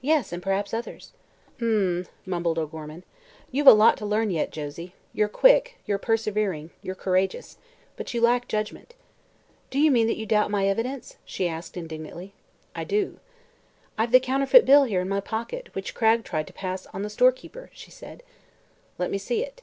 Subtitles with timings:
[0.00, 1.12] "Yes; and perhaps others."
[1.60, 3.04] "M m m," mumbled O'Gorman,
[3.50, 4.94] "you've a lot to learn yet, Josie.
[5.12, 7.58] You're quick; you're persevering; you're courageous.
[7.94, 8.94] But you lack judgment."
[9.68, 12.32] "Do you mean that you doubt my evidence?" she asked indignantly.
[12.74, 13.20] "I do."
[13.98, 17.10] "I've the counterfeit bill here in my pocket, which Cragg tried to pass on the
[17.10, 18.22] storekeeper," she said.
[18.96, 19.60] "Let me see it."